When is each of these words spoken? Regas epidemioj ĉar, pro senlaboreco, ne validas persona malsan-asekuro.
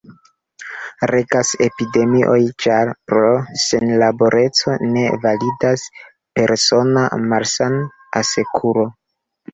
Regas 1.09 1.51
epidemioj 1.65 2.37
ĉar, 2.65 2.91
pro 3.11 3.27
senlaboreco, 3.65 4.73
ne 4.95 5.05
validas 5.27 5.87
persona 6.41 7.05
malsan-asekuro. 7.27 8.91